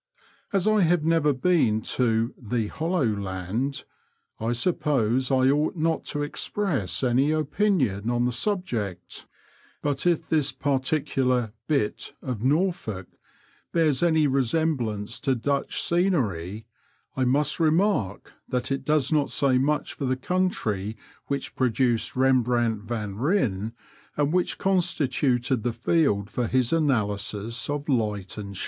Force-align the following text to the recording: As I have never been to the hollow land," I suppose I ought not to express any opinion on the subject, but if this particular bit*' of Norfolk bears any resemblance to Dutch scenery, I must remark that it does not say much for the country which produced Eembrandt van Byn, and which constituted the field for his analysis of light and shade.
As 0.51 0.67
I 0.67 0.81
have 0.81 1.03
never 1.03 1.31
been 1.31 1.83
to 1.83 2.33
the 2.35 2.69
hollow 2.69 3.05
land," 3.05 3.85
I 4.39 4.51
suppose 4.51 5.29
I 5.29 5.51
ought 5.51 5.75
not 5.75 6.05
to 6.05 6.23
express 6.23 7.03
any 7.03 7.29
opinion 7.29 8.09
on 8.09 8.25
the 8.25 8.31
subject, 8.31 9.27
but 9.83 10.07
if 10.07 10.27
this 10.27 10.51
particular 10.53 11.53
bit*' 11.67 12.15
of 12.23 12.41
Norfolk 12.41 13.09
bears 13.73 14.01
any 14.01 14.25
resemblance 14.25 15.19
to 15.19 15.35
Dutch 15.35 15.79
scenery, 15.79 16.65
I 17.15 17.23
must 17.23 17.59
remark 17.59 18.33
that 18.49 18.71
it 18.71 18.83
does 18.83 19.11
not 19.11 19.29
say 19.29 19.59
much 19.59 19.93
for 19.93 20.05
the 20.05 20.17
country 20.17 20.97
which 21.27 21.55
produced 21.55 22.15
Eembrandt 22.15 22.81
van 22.85 23.13
Byn, 23.19 23.73
and 24.17 24.33
which 24.33 24.57
constituted 24.57 25.61
the 25.61 25.71
field 25.73 26.27
for 26.31 26.47
his 26.47 26.73
analysis 26.73 27.69
of 27.69 27.87
light 27.87 28.39
and 28.39 28.57
shade. 28.57 28.59